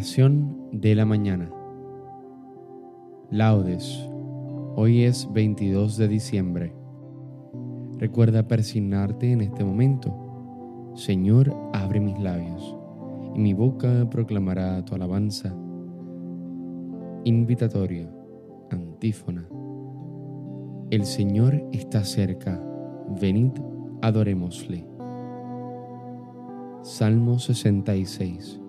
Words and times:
De 0.00 0.94
la 0.94 1.04
mañana. 1.04 1.50
Laudes. 3.30 4.08
Hoy 4.74 5.02
es 5.02 5.30
22 5.30 5.98
de 5.98 6.08
diciembre. 6.08 6.74
Recuerda 7.98 8.48
persignarte 8.48 9.30
en 9.30 9.42
este 9.42 9.62
momento. 9.62 10.16
Señor, 10.94 11.54
abre 11.74 12.00
mis 12.00 12.18
labios, 12.18 12.78
y 13.34 13.40
mi 13.40 13.52
boca 13.52 14.08
proclamará 14.08 14.82
tu 14.86 14.94
alabanza. 14.94 15.54
Invitatorio. 17.24 18.08
Antífona. 18.70 19.46
El 20.90 21.04
Señor 21.04 21.62
está 21.72 22.04
cerca. 22.04 22.58
Venid, 23.20 23.52
adorémosle. 24.00 24.82
Salmo 26.80 27.38
66 27.38 28.59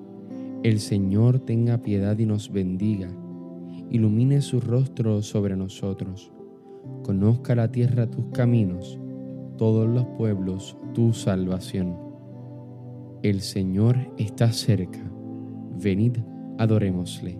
el 0.64 0.80
Señor 0.80 1.40
tenga 1.40 1.80
piedad 1.80 2.20
y 2.20 2.28
nos 2.28 2.52
bendiga, 2.52 3.10
ilumine 3.90 4.42
su 4.42 4.60
rostro 4.60 5.24
sobre 5.24 5.56
nosotros, 5.56 6.32
conozca 7.02 7.56
la 7.56 7.72
tierra 7.72 8.06
tus 8.06 8.26
caminos, 8.28 9.00
todos 9.58 9.90
los 9.90 10.06
pueblos 10.20 10.78
tu 10.94 11.14
salvación. 11.14 11.98
El 13.24 13.42
Señor 13.42 13.98
está 14.18 14.52
cerca, 14.52 15.00
venid, 15.82 16.18
adorémosle. 16.60 17.40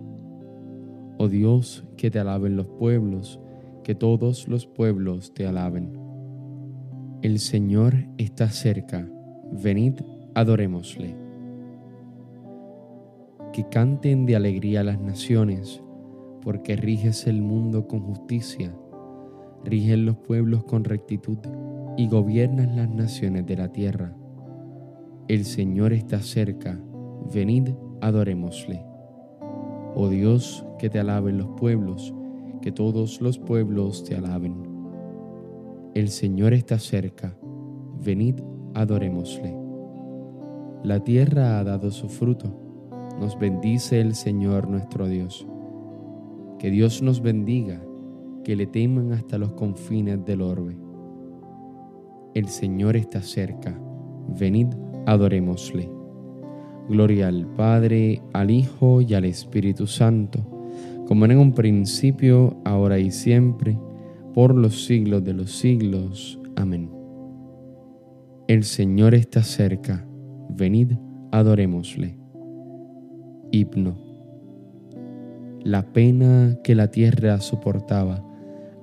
Oh 1.18 1.28
Dios, 1.28 1.84
que 1.96 2.10
te 2.10 2.18
alaben 2.18 2.56
los 2.56 2.66
pueblos, 2.66 3.38
que 3.84 3.94
todos 3.94 4.48
los 4.48 4.66
pueblos 4.66 5.32
te 5.32 5.46
alaben. 5.46 5.96
El 7.22 7.38
Señor 7.38 7.94
está 8.18 8.48
cerca, 8.48 9.08
venid, 9.62 10.00
adorémosle 10.34 11.21
que 13.52 13.68
canten 13.68 14.24
de 14.24 14.34
alegría 14.34 14.82
las 14.82 14.98
naciones, 14.98 15.82
porque 16.40 16.74
riges 16.74 17.26
el 17.26 17.42
mundo 17.42 17.86
con 17.86 18.00
justicia, 18.00 18.74
riges 19.62 19.98
los 19.98 20.16
pueblos 20.16 20.64
con 20.64 20.84
rectitud 20.84 21.38
y 21.96 22.08
gobiernas 22.08 22.74
las 22.74 22.88
naciones 22.88 23.46
de 23.46 23.56
la 23.56 23.68
tierra. 23.68 24.16
El 25.28 25.44
Señor 25.44 25.92
está 25.92 26.20
cerca, 26.20 26.80
venid, 27.32 27.68
adorémosle. 28.00 28.84
Oh 29.94 30.08
Dios, 30.08 30.64
que 30.78 30.88
te 30.88 30.98
alaben 30.98 31.36
los 31.36 31.48
pueblos, 31.48 32.14
que 32.62 32.72
todos 32.72 33.20
los 33.20 33.38
pueblos 33.38 34.02
te 34.04 34.16
alaben. 34.16 34.54
El 35.94 36.08
Señor 36.08 36.54
está 36.54 36.78
cerca, 36.78 37.36
venid, 38.02 38.36
adorémosle. 38.74 39.54
La 40.82 41.04
tierra 41.04 41.58
ha 41.58 41.64
dado 41.64 41.90
su 41.90 42.08
fruto 42.08 42.61
nos 43.20 43.38
bendice 43.38 44.00
el 44.00 44.14
Señor 44.14 44.68
nuestro 44.68 45.08
Dios. 45.08 45.46
Que 46.58 46.70
Dios 46.70 47.02
nos 47.02 47.22
bendiga, 47.22 47.80
que 48.44 48.56
le 48.56 48.66
teman 48.66 49.12
hasta 49.12 49.38
los 49.38 49.52
confines 49.52 50.24
del 50.24 50.42
orbe. 50.42 50.76
El 52.34 52.48
Señor 52.48 52.96
está 52.96 53.20
cerca, 53.20 53.78
venid, 54.38 54.68
adorémosle. 55.06 55.90
Gloria 56.88 57.28
al 57.28 57.46
Padre, 57.54 58.20
al 58.32 58.50
Hijo 58.50 59.00
y 59.00 59.14
al 59.14 59.24
Espíritu 59.24 59.86
Santo, 59.86 60.40
como 61.06 61.24
en 61.26 61.38
un 61.38 61.52
principio, 61.52 62.56
ahora 62.64 62.98
y 62.98 63.10
siempre, 63.10 63.78
por 64.34 64.54
los 64.54 64.84
siglos 64.84 65.22
de 65.24 65.34
los 65.34 65.52
siglos. 65.52 66.40
Amén. 66.56 66.90
El 68.48 68.64
Señor 68.64 69.14
está 69.14 69.42
cerca, 69.42 70.06
venid, 70.48 70.92
adorémosle. 71.30 72.21
Himno. 73.52 73.94
La 75.62 75.92
pena 75.92 76.58
que 76.64 76.74
la 76.74 76.90
tierra 76.90 77.38
soportaba 77.40 78.24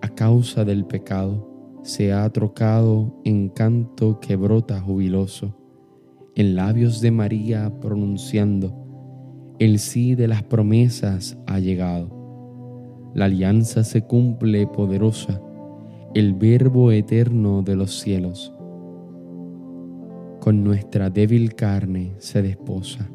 a 0.01 0.09
causa 0.09 0.63
del 0.63 0.85
pecado 0.85 1.79
se 1.81 2.13
ha 2.13 2.29
trocado 2.29 3.19
en 3.25 3.49
canto 3.49 4.19
que 4.19 4.35
brota 4.35 4.79
jubiloso, 4.79 5.55
en 6.35 6.55
labios 6.55 7.01
de 7.01 7.09
María 7.09 7.79
pronunciando, 7.81 9.55
el 9.57 9.79
sí 9.79 10.13
de 10.13 10.27
las 10.27 10.43
promesas 10.43 11.35
ha 11.47 11.59
llegado. 11.59 13.11
La 13.15 13.25
alianza 13.25 13.83
se 13.83 14.03
cumple 14.03 14.67
poderosa, 14.67 15.41
el 16.13 16.35
verbo 16.35 16.91
eterno 16.91 17.63
de 17.63 17.75
los 17.75 17.99
cielos. 17.99 18.53
Con 20.39 20.63
nuestra 20.63 21.09
débil 21.09 21.55
carne 21.55 22.13
se 22.19 22.43
desposa 22.43 23.09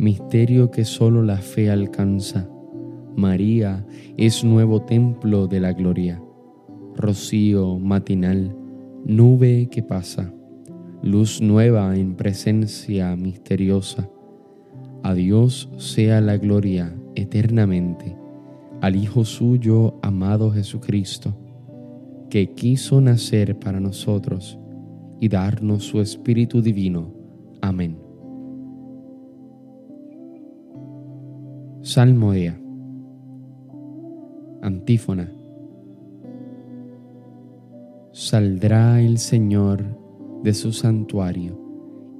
misterio 0.00 0.70
que 0.70 0.84
solo 0.84 1.22
la 1.22 1.36
fe 1.36 1.70
alcanza. 1.70 2.48
María 3.16 3.86
es 4.16 4.42
nuevo 4.44 4.82
templo 4.82 5.46
de 5.46 5.60
la 5.60 5.74
gloria, 5.74 6.22
rocío 6.96 7.78
matinal, 7.78 8.56
nube 9.04 9.68
que 9.70 9.82
pasa, 9.82 10.32
luz 11.02 11.42
nueva 11.42 11.94
en 11.96 12.14
presencia 12.14 13.14
misteriosa. 13.14 14.08
A 15.02 15.12
Dios 15.12 15.70
sea 15.76 16.20
la 16.22 16.38
gloria 16.38 16.94
eternamente, 17.14 18.16
al 18.80 18.96
Hijo 18.96 19.26
suyo 19.26 19.98
amado 20.02 20.50
Jesucristo, 20.50 21.36
que 22.30 22.54
quiso 22.54 23.02
nacer 23.02 23.58
para 23.58 23.80
nosotros 23.80 24.58
y 25.20 25.28
darnos 25.28 25.84
su 25.84 26.00
Espíritu 26.00 26.62
Divino. 26.62 27.12
Amén. 27.60 28.09
Salmodia. 31.82 32.60
Antífona. 34.60 35.32
Saldrá 38.12 39.00
el 39.00 39.16
Señor 39.16 39.82
de 40.42 40.52
su 40.52 40.74
santuario 40.74 41.58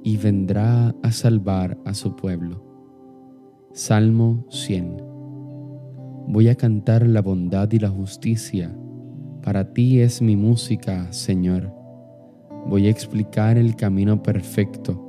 y 0.03 0.17
vendrá 0.17 0.95
a 1.03 1.11
salvar 1.11 1.77
a 1.85 1.93
su 1.93 2.15
pueblo. 2.15 2.65
Salmo 3.71 4.47
100. 4.49 4.97
Voy 6.29 6.47
a 6.49 6.55
cantar 6.55 7.05
la 7.05 7.21
bondad 7.21 7.71
y 7.71 7.77
la 7.77 7.89
justicia. 7.89 8.75
Para 9.43 9.73
ti 9.73 9.99
es 9.99 10.23
mi 10.23 10.35
música, 10.35 11.13
Señor. 11.13 11.71
Voy 12.65 12.87
a 12.87 12.89
explicar 12.89 13.59
el 13.59 13.75
camino 13.75 14.23
perfecto. 14.23 14.99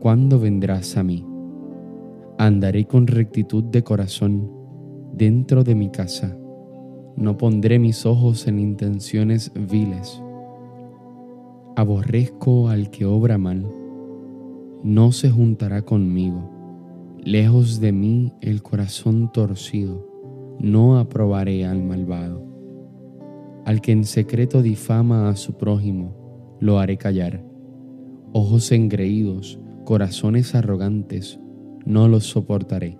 ¿Cuándo 0.00 0.40
vendrás 0.40 0.96
a 0.96 1.04
mí? 1.04 1.29
Andaré 2.40 2.86
con 2.86 3.06
rectitud 3.06 3.64
de 3.64 3.84
corazón 3.84 4.50
dentro 5.12 5.62
de 5.62 5.74
mi 5.74 5.90
casa. 5.90 6.38
No 7.14 7.36
pondré 7.36 7.78
mis 7.78 8.06
ojos 8.06 8.46
en 8.46 8.58
intenciones 8.58 9.52
viles. 9.54 10.22
Aborrezco 11.76 12.70
al 12.70 12.88
que 12.88 13.04
obra 13.04 13.36
mal. 13.36 13.70
No 14.82 15.12
se 15.12 15.28
juntará 15.28 15.82
conmigo. 15.82 16.50
Lejos 17.22 17.78
de 17.78 17.92
mí 17.92 18.32
el 18.40 18.62
corazón 18.62 19.30
torcido. 19.30 20.08
No 20.58 20.98
aprobaré 20.98 21.66
al 21.66 21.82
malvado. 21.82 22.42
Al 23.66 23.82
que 23.82 23.92
en 23.92 24.04
secreto 24.04 24.62
difama 24.62 25.28
a 25.28 25.36
su 25.36 25.58
prójimo, 25.58 26.56
lo 26.58 26.78
haré 26.78 26.96
callar. 26.96 27.44
Ojos 28.32 28.72
engreídos, 28.72 29.60
corazones 29.84 30.54
arrogantes, 30.54 31.38
no 31.84 32.08
los 32.08 32.24
soportaré. 32.24 32.98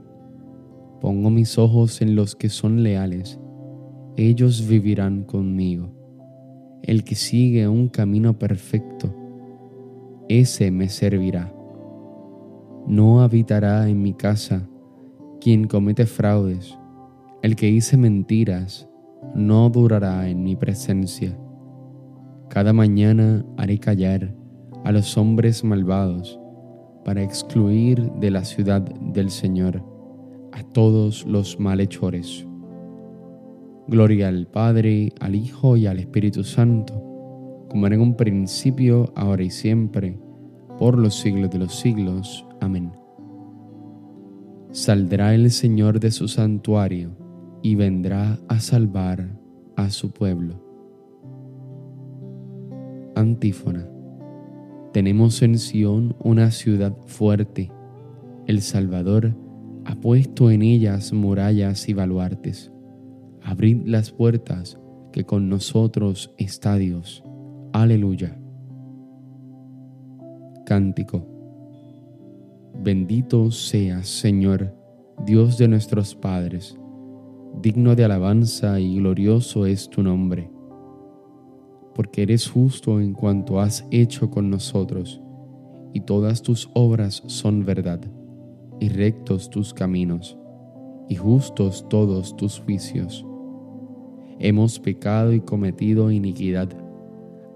Pongo 1.00 1.30
mis 1.30 1.58
ojos 1.58 2.02
en 2.02 2.14
los 2.14 2.36
que 2.36 2.48
son 2.48 2.82
leales, 2.82 3.40
ellos 4.16 4.66
vivirán 4.68 5.24
conmigo. 5.24 5.90
El 6.82 7.04
que 7.04 7.14
sigue 7.14 7.68
un 7.68 7.88
camino 7.88 8.38
perfecto, 8.38 9.14
ese 10.28 10.70
me 10.70 10.88
servirá. 10.88 11.54
No 12.86 13.22
habitará 13.22 13.88
en 13.88 14.02
mi 14.02 14.14
casa 14.14 14.68
quien 15.40 15.66
comete 15.66 16.06
fraudes, 16.06 16.78
el 17.42 17.56
que 17.56 17.66
dice 17.66 17.96
mentiras, 17.96 18.88
no 19.34 19.70
durará 19.70 20.28
en 20.28 20.42
mi 20.42 20.56
presencia. 20.56 21.38
Cada 22.48 22.72
mañana 22.72 23.44
haré 23.56 23.78
callar 23.78 24.34
a 24.84 24.92
los 24.92 25.16
hombres 25.16 25.62
malvados 25.64 26.40
para 27.04 27.22
excluir 27.22 28.10
de 28.20 28.30
la 28.30 28.44
ciudad 28.44 28.82
del 28.82 29.30
Señor 29.30 29.82
a 30.52 30.62
todos 30.62 31.24
los 31.26 31.58
malhechores. 31.58 32.46
Gloria 33.88 34.28
al 34.28 34.46
Padre, 34.46 35.12
al 35.20 35.34
Hijo 35.34 35.76
y 35.76 35.86
al 35.86 35.98
Espíritu 35.98 36.44
Santo, 36.44 36.94
como 37.68 37.86
era 37.86 37.96
en 37.96 38.02
un 38.02 38.16
principio, 38.16 39.12
ahora 39.16 39.42
y 39.42 39.50
siempre, 39.50 40.18
por 40.78 40.96
los 40.98 41.16
siglos 41.16 41.50
de 41.50 41.58
los 41.58 41.74
siglos. 41.74 42.46
Amén. 42.60 42.92
Saldrá 44.72 45.34
el 45.34 45.50
Señor 45.50 45.98
de 45.98 46.10
su 46.10 46.28
santuario 46.28 47.16
y 47.62 47.74
vendrá 47.74 48.38
a 48.48 48.60
salvar 48.60 49.36
a 49.76 49.90
su 49.90 50.12
pueblo. 50.12 50.62
Antífona. 53.16 53.99
Tenemos 54.92 55.40
en 55.42 55.58
Sión 55.58 56.16
una 56.18 56.50
ciudad 56.50 56.96
fuerte. 57.06 57.70
El 58.46 58.60
Salvador 58.60 59.36
ha 59.84 59.94
puesto 59.94 60.50
en 60.50 60.62
ellas 60.62 61.12
murallas 61.12 61.88
y 61.88 61.92
baluartes. 61.92 62.72
Abrid 63.42 63.86
las 63.86 64.10
puertas, 64.10 64.78
que 65.12 65.24
con 65.24 65.48
nosotros 65.48 66.34
está 66.38 66.76
Dios. 66.76 67.22
Aleluya. 67.72 68.36
Cántico. 70.66 71.26
Bendito 72.82 73.50
seas, 73.50 74.08
Señor, 74.08 74.74
Dios 75.24 75.58
de 75.58 75.68
nuestros 75.68 76.14
padres, 76.14 76.76
digno 77.62 77.94
de 77.94 78.04
alabanza 78.04 78.80
y 78.80 78.96
glorioso 78.96 79.66
es 79.66 79.88
tu 79.90 80.02
nombre, 80.02 80.50
porque 81.94 82.22
eres 82.22 82.48
justo 82.48 83.00
en 83.00 83.12
cuanto 83.12 83.60
has 83.60 83.86
hecho 83.90 84.30
con 84.30 84.50
nosotros, 84.50 85.20
y 85.92 86.00
todas 86.00 86.42
tus 86.42 86.70
obras 86.74 87.22
son 87.26 87.64
verdad 87.64 88.00
y 88.80 88.88
rectos 88.88 89.50
tus 89.50 89.74
caminos, 89.74 90.38
y 91.08 91.14
justos 91.16 91.86
todos 91.88 92.36
tus 92.36 92.58
juicios. 92.60 93.26
Hemos 94.38 94.78
pecado 94.80 95.34
y 95.34 95.40
cometido 95.40 96.10
iniquidad, 96.10 96.70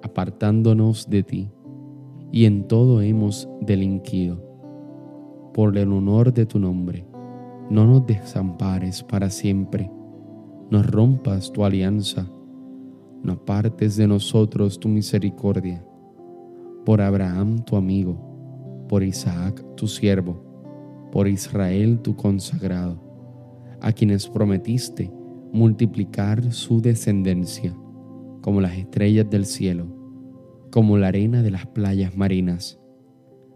apartándonos 0.02 1.08
de 1.08 1.22
ti, 1.22 1.50
y 2.30 2.44
en 2.44 2.68
todo 2.68 3.00
hemos 3.00 3.48
delinquido. 3.62 4.42
Por 5.54 5.78
el 5.78 5.92
honor 5.92 6.34
de 6.34 6.44
tu 6.44 6.58
nombre, 6.58 7.06
no 7.70 7.86
nos 7.86 8.06
desampares 8.06 9.02
para 9.02 9.30
siempre, 9.30 9.90
no 10.70 10.82
rompas 10.82 11.50
tu 11.52 11.64
alianza, 11.64 12.30
no 13.24 13.32
apartes 13.32 13.96
de 13.96 14.06
nosotros 14.06 14.78
tu 14.78 14.88
misericordia. 14.88 15.84
Por 16.84 17.00
Abraham 17.00 17.64
tu 17.64 17.76
amigo, 17.76 18.86
por 18.88 19.02
Isaac 19.02 19.64
tu 19.76 19.88
siervo, 19.88 20.44
por 21.10 21.26
Israel 21.26 21.98
tu 22.00 22.14
consagrado, 22.14 23.00
a 23.80 23.92
quienes 23.92 24.28
prometiste 24.28 25.10
multiplicar 25.52 26.52
su 26.52 26.80
descendencia 26.82 27.74
como 28.42 28.60
las 28.60 28.76
estrellas 28.76 29.30
del 29.30 29.46
cielo, 29.46 29.86
como 30.70 30.98
la 30.98 31.08
arena 31.08 31.42
de 31.42 31.50
las 31.50 31.66
playas 31.66 32.14
marinas. 32.16 32.78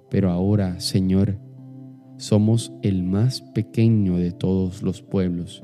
Pero 0.09 0.31
ahora, 0.31 0.81
Señor, 0.81 1.39
somos 2.17 2.73
el 2.83 3.03
más 3.03 3.43
pequeño 3.43 4.17
de 4.17 4.33
todos 4.33 4.83
los 4.83 5.03
pueblos. 5.03 5.63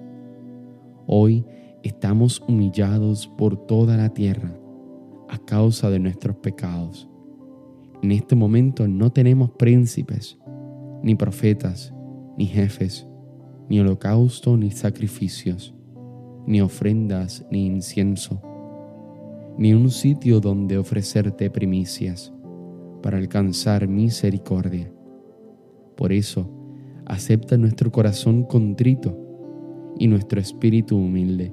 Hoy 1.06 1.46
estamos 1.84 2.42
humillados 2.48 3.28
por 3.28 3.66
toda 3.66 3.96
la 3.98 4.08
tierra 4.08 4.58
a 5.28 5.38
causa 5.38 5.90
de 5.90 5.98
nuestros 5.98 6.36
pecados. 6.36 7.08
En 8.02 8.10
este 8.10 8.34
momento 8.34 8.88
no 8.88 9.12
tenemos 9.12 9.50
príncipes, 9.50 10.38
ni 11.02 11.14
profetas, 11.14 11.94
ni 12.38 12.46
jefes, 12.46 13.06
ni 13.68 13.80
holocausto, 13.80 14.56
ni 14.56 14.70
sacrificios, 14.70 15.74
ni 16.46 16.62
ofrendas, 16.62 17.44
ni 17.50 17.66
incienso, 17.66 18.40
ni 19.58 19.74
un 19.74 19.90
sitio 19.90 20.40
donde 20.40 20.78
ofrecerte 20.78 21.50
primicias 21.50 22.32
para 23.02 23.18
alcanzar 23.18 23.86
misericordia. 23.88 24.90
Por 25.96 26.12
eso, 26.12 26.50
acepta 27.04 27.58
nuestro 27.58 27.92
corazón 27.92 28.44
contrito 28.44 29.18
y 29.98 30.08
nuestro 30.08 30.40
espíritu 30.40 30.96
humilde, 30.96 31.52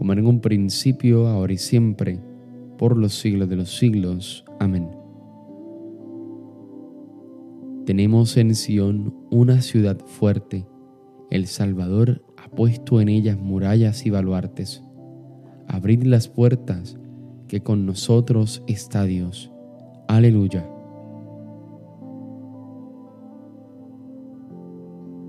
como 0.00 0.14
en 0.14 0.26
un 0.26 0.40
principio, 0.40 1.28
ahora 1.28 1.52
y 1.52 1.58
siempre, 1.58 2.22
por 2.78 2.96
los 2.96 3.12
siglos 3.12 3.50
de 3.50 3.56
los 3.56 3.76
siglos. 3.76 4.46
Amén. 4.58 4.88
Tenemos 7.84 8.38
en 8.38 8.54
Sión 8.54 9.14
una 9.30 9.60
ciudad 9.60 9.98
fuerte. 10.06 10.66
El 11.30 11.46
Salvador 11.48 12.24
ha 12.38 12.48
puesto 12.48 13.02
en 13.02 13.10
ellas 13.10 13.38
murallas 13.38 14.06
y 14.06 14.08
baluartes. 14.08 14.82
Abrid 15.68 16.04
las 16.04 16.28
puertas, 16.28 16.98
que 17.46 17.60
con 17.62 17.84
nosotros 17.84 18.62
está 18.66 19.04
Dios. 19.04 19.52
Aleluya. 20.08 20.66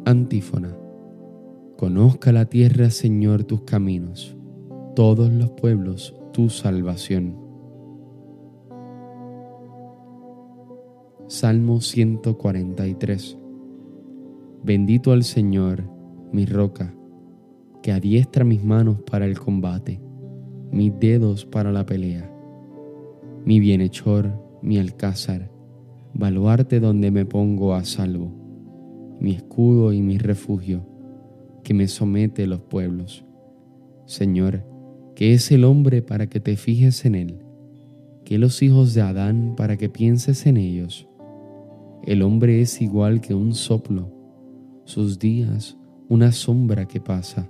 Antífona. 0.05 0.77
Conozca 1.75 2.31
la 2.31 2.45
tierra, 2.45 2.89
Señor, 2.89 3.43
tus 3.43 3.63
caminos, 3.63 4.37
todos 4.95 5.31
los 5.31 5.51
pueblos 5.51 6.13
tu 6.33 6.49
salvación. 6.49 7.37
Salmo 11.27 11.79
143 11.79 13.37
Bendito 14.63 15.13
al 15.13 15.23
Señor, 15.23 15.89
mi 16.33 16.45
roca, 16.45 16.93
que 17.81 17.93
adiestra 17.93 18.43
mis 18.43 18.63
manos 18.63 18.97
para 19.09 19.25
el 19.25 19.39
combate, 19.39 20.01
mis 20.71 20.91
dedos 20.99 21.45
para 21.45 21.71
la 21.71 21.85
pelea, 21.85 22.29
mi 23.45 23.61
bienhechor, 23.61 24.29
mi 24.61 24.77
alcázar, 24.77 25.49
baluarte 26.13 26.81
donde 26.81 27.11
me 27.11 27.25
pongo 27.25 27.73
a 27.75 27.85
salvo, 27.85 28.29
mi 29.21 29.31
escudo 29.31 29.93
y 29.93 30.01
mi 30.01 30.17
refugio, 30.17 30.85
que 31.63 31.73
me 31.73 31.87
somete 31.87 32.45
los 32.45 32.61
pueblos. 32.61 33.23
Señor, 34.05 34.70
que 35.15 35.33
es 35.33 35.51
el 35.51 35.63
hombre 35.63 36.01
para 36.01 36.27
que 36.27 36.39
te 36.39 36.55
fijes 36.55 37.05
en 37.05 37.15
él, 37.15 37.39
que 38.25 38.37
los 38.37 38.61
hijos 38.61 38.93
de 38.93 39.01
Adán 39.01 39.55
para 39.55 39.77
que 39.77 39.89
pienses 39.89 40.45
en 40.45 40.57
ellos 40.57 41.07
el 42.03 42.23
hombre 42.23 42.61
es 42.61 42.81
igual 42.81 43.21
que 43.21 43.35
un 43.35 43.53
soplo, 43.53 44.09
sus 44.85 45.19
días 45.19 45.77
una 46.09 46.31
sombra 46.31 46.87
que 46.87 46.99
pasa. 46.99 47.47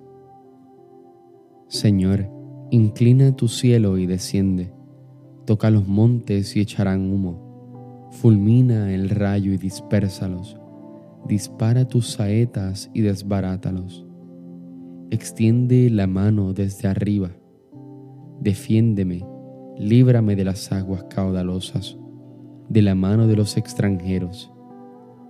Señor, 1.69 2.29
inclina 2.69 3.33
tu 3.33 3.47
cielo 3.47 3.97
y 3.97 4.05
desciende, 4.05 4.73
toca 5.45 5.71
los 5.71 5.87
montes 5.87 6.57
y 6.57 6.59
echarán 6.59 7.13
humo, 7.13 8.09
fulmina 8.11 8.93
el 8.93 9.09
rayo 9.09 9.53
y 9.53 9.57
dispérsalos, 9.57 10.57
dispara 11.29 11.87
tus 11.87 12.07
saetas 12.07 12.91
y 12.93 13.01
desbarátalos, 13.01 14.05
extiende 15.11 15.89
la 15.89 16.07
mano 16.07 16.51
desde 16.51 16.89
arriba, 16.89 17.31
defiéndeme, 18.41 19.25
líbrame 19.77 20.35
de 20.35 20.43
las 20.43 20.71
aguas 20.71 21.05
caudalosas 21.05 21.97
de 22.69 22.81
la 22.81 22.95
mano 22.95 23.27
de 23.27 23.35
los 23.35 23.57
extranjeros, 23.57 24.51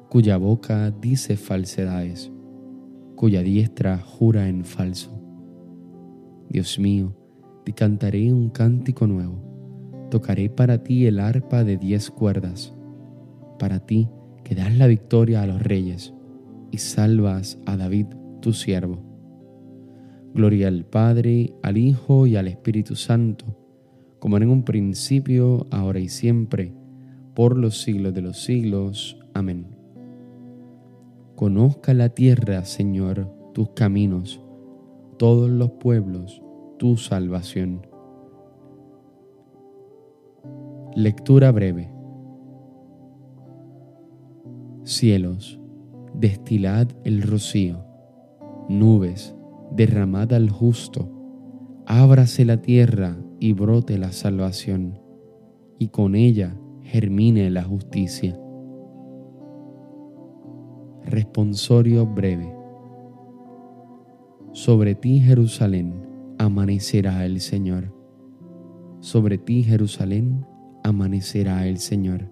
cuya 0.09 0.37
boca 0.37 0.91
dice 0.91 1.37
falsedades, 1.37 2.31
cuya 3.15 3.41
diestra 3.41 3.97
jura 3.97 4.47
en 4.47 4.63
falso. 4.63 5.11
Dios 6.49 6.77
mío, 6.77 7.15
te 7.65 7.73
cantaré 7.73 8.31
un 8.31 8.49
cántico 8.49 9.07
nuevo, 9.07 10.07
tocaré 10.11 10.49
para 10.49 10.83
ti 10.83 11.07
el 11.07 11.19
arpa 11.19 11.63
de 11.63 11.77
diez 11.77 12.11
cuerdas, 12.11 12.73
para 13.57 13.79
ti 13.79 14.07
que 14.43 14.55
das 14.55 14.75
la 14.77 14.87
victoria 14.87 15.41
a 15.41 15.47
los 15.47 15.61
reyes 15.61 16.13
y 16.71 16.77
salvas 16.77 17.59
a 17.65 17.75
David 17.75 18.07
tu 18.39 18.53
siervo. 18.53 19.10
Gloria 20.33 20.69
al 20.69 20.85
Padre, 20.85 21.53
al 21.61 21.77
Hijo 21.77 22.25
y 22.25 22.37
al 22.37 22.47
Espíritu 22.47 22.95
Santo, 22.95 23.45
como 24.19 24.37
en 24.37 24.49
un 24.49 24.63
principio, 24.63 25.67
ahora 25.71 25.99
y 25.99 26.07
siempre, 26.07 26.73
por 27.33 27.57
los 27.57 27.81
siglos 27.81 28.13
de 28.13 28.21
los 28.21 28.41
siglos. 28.43 29.17
Amén. 29.33 29.65
Conozca 31.35 31.93
la 31.93 32.09
tierra, 32.09 32.63
Señor, 32.65 33.27
tus 33.53 33.71
caminos, 33.71 34.41
todos 35.17 35.49
los 35.49 35.71
pueblos, 35.71 36.41
tu 36.77 36.97
salvación. 36.97 37.87
Lectura 40.95 41.51
breve. 41.51 41.89
Cielos, 44.83 45.59
destilad 46.13 46.87
el 47.03 47.21
rocío, 47.21 47.83
nubes, 48.69 49.35
derramad 49.71 50.33
al 50.33 50.49
justo, 50.49 51.09
ábrase 51.85 52.45
la 52.45 52.61
tierra 52.61 53.17
y 53.39 53.53
brote 53.53 53.97
la 53.97 54.11
salvación, 54.11 54.99
y 55.79 55.87
con 55.87 56.15
ella 56.15 56.55
germine 56.83 57.49
la 57.49 57.63
justicia. 57.63 58.37
Responsorio 61.05 62.05
breve. 62.05 62.53
Sobre 64.53 64.95
ti, 64.95 65.19
Jerusalén, 65.19 65.93
amanecerá 66.37 67.25
el 67.25 67.39
Señor. 67.39 67.95
Sobre 68.99 69.37
ti, 69.37 69.63
Jerusalén, 69.63 70.45
amanecerá 70.83 71.65
el 71.67 71.77
Señor. 71.77 72.29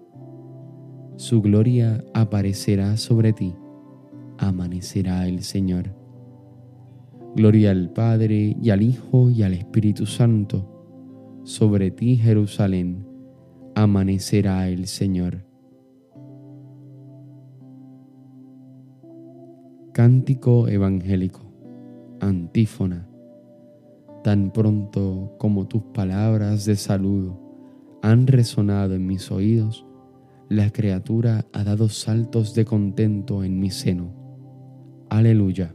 Su 1.16 1.42
gloria 1.42 2.04
aparecerá 2.14 2.96
sobre 2.96 3.32
ti, 3.32 3.54
amanecerá 4.38 5.26
el 5.26 5.42
Señor. 5.42 5.99
Gloria 7.36 7.70
al 7.70 7.90
Padre 7.90 8.56
y 8.60 8.70
al 8.70 8.82
Hijo 8.82 9.30
y 9.30 9.42
al 9.42 9.54
Espíritu 9.54 10.06
Santo. 10.06 11.40
Sobre 11.44 11.90
ti, 11.90 12.16
Jerusalén, 12.16 13.06
amanecerá 13.74 14.68
el 14.68 14.86
Señor. 14.86 15.44
Cántico 19.92 20.68
Evangélico. 20.68 21.40
Antífona. 22.20 23.08
Tan 24.24 24.52
pronto 24.52 25.34
como 25.38 25.66
tus 25.66 25.82
palabras 25.94 26.64
de 26.64 26.76
saludo 26.76 27.50
han 28.02 28.26
resonado 28.26 28.94
en 28.94 29.06
mis 29.06 29.30
oídos, 29.30 29.86
la 30.48 30.70
criatura 30.70 31.46
ha 31.52 31.64
dado 31.64 31.88
saltos 31.88 32.54
de 32.54 32.64
contento 32.64 33.44
en 33.44 33.60
mi 33.60 33.70
seno. 33.70 34.12
Aleluya. 35.08 35.74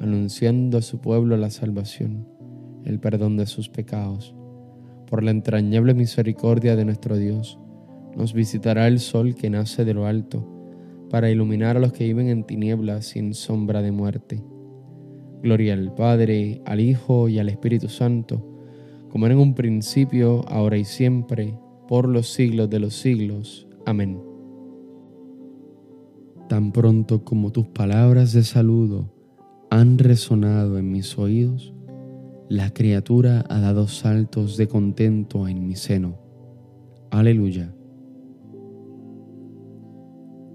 anunciando 0.00 0.78
a 0.78 0.82
su 0.82 1.00
pueblo 1.00 1.36
la 1.36 1.50
salvación, 1.50 2.28
el 2.84 3.00
perdón 3.00 3.36
de 3.36 3.46
sus 3.46 3.68
pecados. 3.68 4.34
Por 5.08 5.22
la 5.22 5.30
entrañable 5.30 5.94
misericordia 5.94 6.76
de 6.76 6.84
nuestro 6.84 7.16
Dios, 7.16 7.58
nos 8.16 8.32
visitará 8.32 8.88
el 8.88 8.98
sol 8.98 9.34
que 9.34 9.50
nace 9.50 9.84
de 9.84 9.94
lo 9.94 10.06
alto 10.06 10.52
para 11.10 11.30
iluminar 11.30 11.76
a 11.76 11.80
los 11.80 11.92
que 11.92 12.04
viven 12.04 12.28
en 12.28 12.44
tinieblas 12.44 13.06
sin 13.06 13.34
sombra 13.34 13.82
de 13.82 13.92
muerte. 13.92 14.42
Gloria 15.42 15.74
al 15.74 15.94
Padre, 15.94 16.62
al 16.64 16.80
Hijo 16.80 17.28
y 17.28 17.38
al 17.38 17.48
Espíritu 17.48 17.88
Santo, 17.88 18.44
como 19.10 19.26
era 19.26 19.34
en 19.34 19.40
un 19.40 19.54
principio, 19.54 20.44
ahora 20.48 20.76
y 20.76 20.84
siempre, 20.84 21.58
por 21.86 22.08
los 22.08 22.28
siglos 22.28 22.68
de 22.68 22.80
los 22.80 22.94
siglos. 22.94 23.68
Amén. 23.84 24.20
Tan 26.48 26.72
pronto 26.72 27.24
como 27.24 27.52
tus 27.52 27.68
palabras 27.68 28.32
de 28.32 28.42
saludo 28.42 29.15
han 29.70 29.98
resonado 29.98 30.78
en 30.78 30.90
mis 30.92 31.18
oídos, 31.18 31.74
la 32.48 32.70
criatura 32.70 33.44
ha 33.48 33.60
dado 33.60 33.88
saltos 33.88 34.56
de 34.56 34.68
contento 34.68 35.48
en 35.48 35.66
mi 35.66 35.74
seno. 35.74 36.18
Aleluya. 37.10 37.74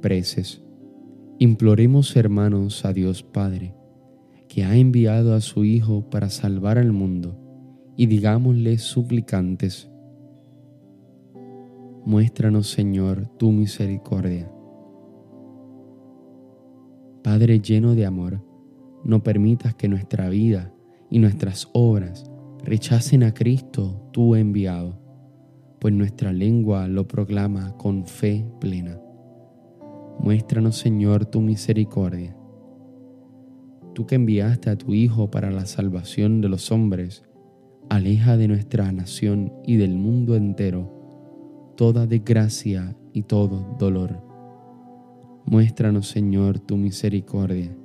Preces. 0.01 0.63
Imploremos, 1.37 2.15
hermanos, 2.15 2.85
a 2.85 2.93
Dios 2.93 3.23
Padre, 3.23 3.75
que 4.47 4.63
ha 4.63 4.77
enviado 4.77 5.33
a 5.33 5.41
su 5.41 5.65
Hijo 5.65 6.09
para 6.09 6.29
salvar 6.29 6.77
al 6.77 6.93
mundo, 6.93 7.37
y 7.97 8.05
digámosle 8.05 8.77
suplicantes, 8.77 9.89
muéstranos, 12.05 12.69
Señor, 12.69 13.27
tu 13.37 13.51
misericordia. 13.51 14.51
Padre 17.23 17.59
lleno 17.59 17.95
de 17.95 18.05
amor, 18.05 18.50
no 19.03 19.24
permitas 19.24 19.75
que 19.75 19.88
nuestra 19.88 20.29
vida 20.29 20.74
y 21.10 21.20
nuestras 21.20 21.70
obras 21.74 22.29
rechacen 22.63 23.24
a 23.24 23.34
Cristo, 23.34 24.10
tu 24.12 24.36
enviado, 24.36 25.00
pues 25.79 25.93
nuestra 25.93 26.31
lengua 26.31 26.88
lo 26.88 27.08
proclama 27.08 27.75
con 27.77 28.05
fe 28.05 28.46
plena. 28.60 29.00
Muéstranos, 30.20 30.77
Señor, 30.77 31.25
tu 31.25 31.41
misericordia. 31.41 32.36
Tú 33.93 34.05
que 34.05 34.15
enviaste 34.15 34.70
a 34.70 34.77
tu 34.77 34.93
Hijo 34.93 35.31
para 35.31 35.51
la 35.51 35.65
salvación 35.65 36.41
de 36.41 36.50
los 36.50 36.72
hombres, 36.72 37.24
aleja 37.89 38.38
de 38.38 38.48
nuestra 38.48 38.91
nación 38.91 39.51
y 39.65 39.77
del 39.77 39.96
mundo 39.96 40.36
entero 40.36 41.01
toda 41.81 42.05
desgracia 42.05 42.96
y 43.12 43.24
todo 43.24 43.75
dolor. 43.79 44.22
Muéstranos, 45.46 46.08
Señor, 46.10 46.60
tu 46.60 46.77
misericordia. 46.77 47.75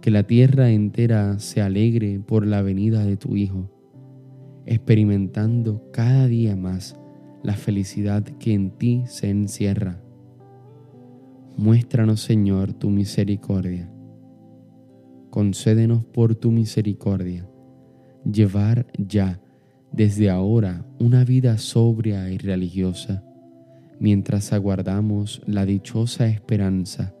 Que 0.00 0.10
la 0.10 0.22
tierra 0.22 0.70
entera 0.70 1.38
se 1.38 1.60
alegre 1.60 2.20
por 2.20 2.46
la 2.46 2.62
venida 2.62 3.04
de 3.04 3.16
tu 3.16 3.36
Hijo, 3.36 3.70
experimentando 4.66 5.90
cada 5.92 6.26
día 6.26 6.56
más 6.56 6.98
la 7.42 7.54
felicidad 7.54 8.22
que 8.22 8.52
en 8.54 8.70
ti 8.70 9.02
se 9.06 9.30
encierra 9.30 10.02
Muéstranos, 11.60 12.22
Señor, 12.22 12.72
tu 12.72 12.88
misericordia. 12.88 13.92
Concédenos 15.28 16.06
por 16.06 16.34
tu 16.34 16.50
misericordia 16.50 17.46
llevar 18.24 18.86
ya 18.96 19.42
desde 19.92 20.30
ahora 20.30 20.86
una 20.98 21.22
vida 21.22 21.58
sobria 21.58 22.30
y 22.30 22.38
religiosa, 22.38 23.22
mientras 23.98 24.54
aguardamos 24.54 25.42
la 25.46 25.66
dichosa 25.66 26.28
esperanza, 26.28 27.14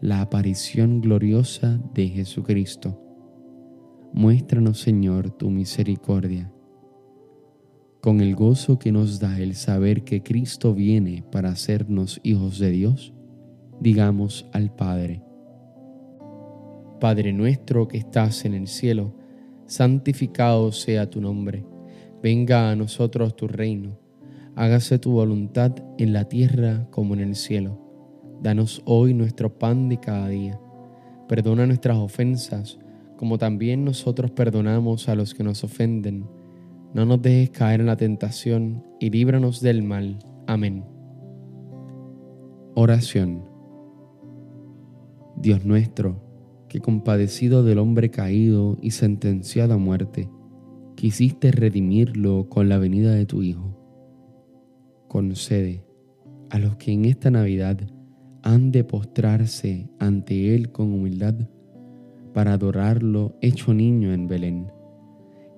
la 0.00 0.22
aparición 0.22 1.02
gloriosa 1.02 1.78
de 1.92 2.08
Jesucristo. 2.08 2.98
Muéstranos, 4.14 4.80
Señor, 4.80 5.30
tu 5.30 5.50
misericordia. 5.50 6.50
Con 8.00 8.22
el 8.22 8.34
gozo 8.34 8.78
que 8.78 8.92
nos 8.92 9.20
da 9.20 9.38
el 9.38 9.54
saber 9.54 10.02
que 10.02 10.22
Cristo 10.22 10.74
viene 10.74 11.22
para 11.30 11.50
hacernos 11.50 12.18
hijos 12.22 12.58
de 12.58 12.70
Dios, 12.70 13.12
digamos 13.78 14.46
al 14.54 14.74
Padre. 14.74 15.22
Padre 16.98 17.34
nuestro 17.34 17.86
que 17.86 17.98
estás 17.98 18.46
en 18.46 18.54
el 18.54 18.68
cielo, 18.68 19.14
santificado 19.66 20.72
sea 20.72 21.10
tu 21.10 21.20
nombre, 21.20 21.66
venga 22.22 22.70
a 22.70 22.76
nosotros 22.76 23.36
tu 23.36 23.48
reino, 23.48 23.98
hágase 24.56 24.98
tu 24.98 25.12
voluntad 25.12 25.74
en 25.98 26.14
la 26.14 26.24
tierra 26.24 26.88
como 26.90 27.12
en 27.12 27.20
el 27.20 27.36
cielo. 27.36 27.89
Danos 28.42 28.80
hoy 28.86 29.12
nuestro 29.12 29.58
pan 29.58 29.90
de 29.90 29.98
cada 30.00 30.28
día. 30.28 30.58
Perdona 31.28 31.66
nuestras 31.66 31.98
ofensas, 31.98 32.78
como 33.18 33.36
también 33.36 33.84
nosotros 33.84 34.30
perdonamos 34.30 35.10
a 35.10 35.14
los 35.14 35.34
que 35.34 35.44
nos 35.44 35.62
ofenden. 35.62 36.26
No 36.94 37.04
nos 37.04 37.20
dejes 37.20 37.50
caer 37.50 37.80
en 37.80 37.86
la 37.86 37.98
tentación 37.98 38.82
y 38.98 39.10
líbranos 39.10 39.60
del 39.60 39.82
mal. 39.82 40.18
Amén. 40.46 40.84
Oración. 42.74 43.44
Dios 45.36 45.66
nuestro, 45.66 46.22
que 46.68 46.80
compadecido 46.80 47.62
del 47.62 47.78
hombre 47.78 48.10
caído 48.10 48.78
y 48.80 48.92
sentenciado 48.92 49.74
a 49.74 49.78
muerte, 49.78 50.30
quisiste 50.96 51.52
redimirlo 51.52 52.48
con 52.48 52.70
la 52.70 52.78
venida 52.78 53.12
de 53.12 53.26
tu 53.26 53.42
Hijo. 53.42 53.76
Concede 55.08 55.84
a 56.48 56.58
los 56.58 56.76
que 56.76 56.92
en 56.92 57.04
esta 57.04 57.30
Navidad 57.30 57.78
han 58.42 58.72
de 58.72 58.84
postrarse 58.84 59.88
ante 59.98 60.54
Él 60.54 60.72
con 60.72 60.92
humildad 60.92 61.34
para 62.32 62.54
adorarlo 62.54 63.36
hecho 63.40 63.74
niño 63.74 64.12
en 64.12 64.28
Belén, 64.28 64.72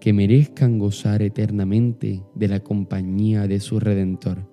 que 0.01 0.12
merezcan 0.12 0.79
gozar 0.79 1.23
eternamente 1.23 2.23
de 2.35 2.49
la 2.49 2.61
compañía 2.61 3.47
de 3.47 3.61
su 3.61 3.79
Redentor, 3.79 4.51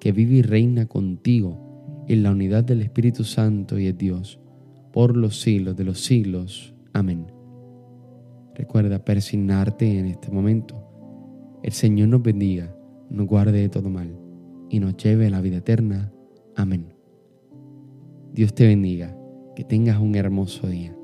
que 0.00 0.12
vive 0.12 0.36
y 0.36 0.42
reina 0.42 0.86
contigo 0.86 2.04
en 2.08 2.22
la 2.22 2.32
unidad 2.32 2.64
del 2.64 2.82
Espíritu 2.82 3.24
Santo 3.24 3.78
y 3.78 3.86
es 3.86 3.96
Dios 3.96 4.40
por 4.92 5.16
los 5.16 5.40
siglos 5.40 5.76
de 5.76 5.84
los 5.84 6.00
siglos. 6.00 6.74
Amén. 6.92 7.26
Recuerda 8.54 9.04
persignarte 9.04 9.98
en 9.98 10.06
este 10.06 10.30
momento. 10.30 10.86
El 11.62 11.72
Señor 11.72 12.08
nos 12.08 12.22
bendiga, 12.22 12.74
nos 13.10 13.26
guarde 13.26 13.60
de 13.60 13.68
todo 13.68 13.88
mal 13.90 14.18
y 14.68 14.80
nos 14.80 14.96
lleve 14.96 15.26
a 15.26 15.30
la 15.30 15.40
vida 15.40 15.58
eterna. 15.58 16.12
Amén. 16.56 16.99
Dios 18.32 18.54
te 18.54 18.66
bendiga, 18.66 19.16
que 19.56 19.64
tengas 19.64 19.98
un 19.98 20.14
hermoso 20.14 20.68
día. 20.68 20.96